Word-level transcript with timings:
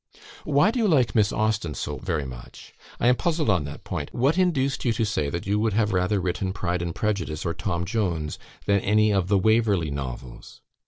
"Why 0.45 0.71
do 0.71 0.79
you 0.79 0.87
like 0.87 1.13
Miss 1.13 1.31
Austen 1.31 1.75
so 1.75 1.97
very 1.97 2.25
much? 2.25 2.73
I 2.99 3.05
am 3.05 3.15
puzzled 3.15 3.51
on 3.51 3.65
that 3.65 3.83
point. 3.83 4.09
What 4.15 4.35
induced 4.35 4.83
you 4.83 4.93
to 4.93 5.05
say 5.05 5.29
that 5.29 5.45
you 5.45 5.59
would 5.59 5.73
have 5.73 5.93
rather 5.93 6.19
written 6.19 6.53
"Pride 6.53 6.81
and 6.81 6.95
Prejudice,' 6.95 7.45
or 7.45 7.53
'Tom 7.53 7.85
Jones,' 7.85 8.39
than 8.65 8.79
any 8.79 9.13
of 9.13 9.27
the 9.27 9.37
'Waverley 9.37 9.91
Novels'? 9.91 10.61